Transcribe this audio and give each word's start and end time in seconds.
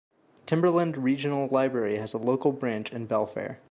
Timberland 0.47 0.97
Regional 0.97 1.47
Library 1.49 1.97
has 1.97 2.15
a 2.15 2.17
local 2.17 2.51
branch 2.51 2.91
in 2.91 3.05
Belfair. 3.05 3.59